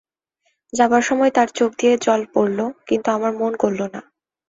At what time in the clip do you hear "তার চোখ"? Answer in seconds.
1.31-1.69